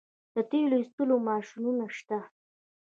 د 0.33 0.35
تیلو 0.51 0.75
ایستلو 0.79 1.15
ماشینونه 1.29 1.85
شته 1.97 2.19